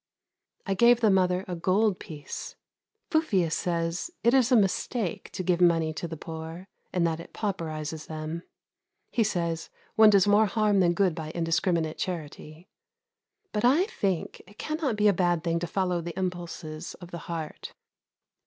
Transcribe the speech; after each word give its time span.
I 0.65 0.73
gave 0.73 0.99
the 1.01 1.11
mother 1.11 1.45
a 1.47 1.55
gold 1.55 1.99
piece. 1.99 2.55
Fufius 3.11 3.51
says 3.55 4.09
it 4.23 4.33
is 4.33 4.51
a 4.51 4.55
mistake 4.55 5.29
to 5.33 5.43
give 5.43 5.61
money 5.61 5.93
to 5.93 6.07
the 6.07 6.17
poor, 6.17 6.67
and 6.91 7.05
that 7.05 7.19
it 7.19 7.33
pauperises 7.35 8.07
them. 8.07 8.41
He 9.11 9.23
says 9.23 9.69
one 9.95 10.09
does 10.09 10.25
more 10.25 10.47
harm 10.47 10.79
than 10.79 10.95
good 10.95 11.13
by 11.13 11.29
indiscriminate 11.35 11.99
charity. 11.99 12.67
But 13.51 13.63
I 13.63 13.85
think 13.85 14.41
it 14.47 14.57
cannot 14.57 14.95
be 14.95 15.07
a 15.07 15.13
bad 15.13 15.43
thing 15.43 15.59
to 15.59 15.67
follow 15.67 16.01
the 16.01 16.17
impulses 16.17 16.95
of 16.95 17.11
the 17.11 17.19
heart. 17.29 17.75